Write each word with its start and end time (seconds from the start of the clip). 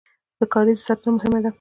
د 0.39 0.41
کاریزونو 0.53 0.85
ساتنه 0.87 1.11
مهمه 1.15 1.39
ده 1.43 1.49